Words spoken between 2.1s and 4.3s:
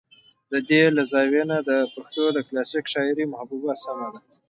د کلاسيکې شاعرۍ محبوبه سمه ده